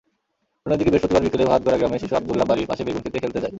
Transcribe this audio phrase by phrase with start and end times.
[0.65, 3.49] অন্যদিকে বৃহস্পতিবার বিকেলে ভাতগড়া গ্রামে শিশু আবদুল্লাহ বাড়ির পাশে বেগুনখেতে খেলতে যায়।